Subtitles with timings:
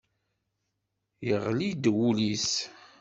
[1.27, 2.49] Yeɣli-d wul-is.